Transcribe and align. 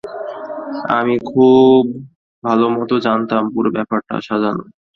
আমি 0.97 1.15
খুব 1.31 1.81
ভালোমতো 2.43 2.95
জানতাম, 2.99 3.43
পুরো 3.53 3.69
ব্যাপারটা 3.77 4.15
সাজানো। 4.27 4.63